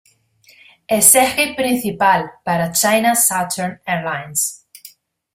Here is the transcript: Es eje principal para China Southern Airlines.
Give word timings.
Es 0.87 1.13
eje 1.13 1.53
principal 1.55 2.31
para 2.43 2.71
China 2.71 3.13
Southern 3.13 3.79
Airlines. 3.85 4.65